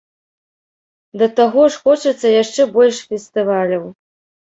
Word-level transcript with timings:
Да 1.23 1.27
таго 1.41 1.61
ж, 1.71 1.83
хочацца 1.83 2.35
яшчэ 2.41 2.69
больш 2.81 3.07
фестываляў. 3.15 3.83